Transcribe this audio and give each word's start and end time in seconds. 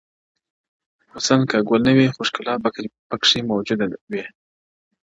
o 1.09 1.09
حسن 1.15 1.39
كه 1.49 1.57
گل 1.69 1.81
نه 1.87 1.91
وي 1.97 2.07
خو 2.13 2.21
ښكـلا 2.27 2.53
پـكـــي 3.11 3.39
مـــوجــــوده 3.47 3.85
وي؛ 4.11 4.23